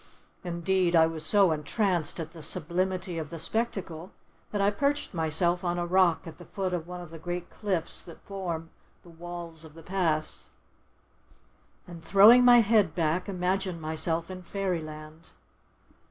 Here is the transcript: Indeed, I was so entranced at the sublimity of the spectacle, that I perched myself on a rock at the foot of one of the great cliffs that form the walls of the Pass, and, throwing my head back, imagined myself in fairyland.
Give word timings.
Indeed, 0.43 0.95
I 0.95 1.05
was 1.05 1.23
so 1.23 1.51
entranced 1.51 2.19
at 2.19 2.31
the 2.31 2.41
sublimity 2.41 3.19
of 3.19 3.29
the 3.29 3.37
spectacle, 3.37 4.11
that 4.49 4.59
I 4.59 4.71
perched 4.71 5.13
myself 5.13 5.63
on 5.63 5.77
a 5.77 5.85
rock 5.85 6.25
at 6.25 6.39
the 6.39 6.45
foot 6.45 6.73
of 6.73 6.87
one 6.87 7.01
of 7.01 7.11
the 7.11 7.19
great 7.19 7.51
cliffs 7.51 8.01
that 8.05 8.19
form 8.25 8.71
the 9.03 9.09
walls 9.11 9.63
of 9.63 9.75
the 9.75 9.83
Pass, 9.83 10.49
and, 11.87 12.03
throwing 12.03 12.43
my 12.43 12.61
head 12.61 12.95
back, 12.95 13.29
imagined 13.29 13.79
myself 13.79 14.31
in 14.31 14.41
fairyland. 14.41 15.29